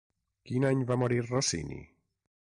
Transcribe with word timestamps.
Quin 0.51 0.63
any 0.69 0.79
va 0.91 0.97
morir 1.01 1.19
Rossini? 1.27 1.79